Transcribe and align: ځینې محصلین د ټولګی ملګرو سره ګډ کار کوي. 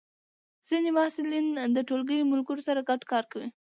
ځینې 0.67 0.89
محصلین 0.97 1.45
د 1.75 1.77
ټولګی 1.87 2.29
ملګرو 2.31 2.65
سره 2.67 2.85
ګډ 2.89 3.01
کار 3.11 3.23
کوي. 3.31 3.47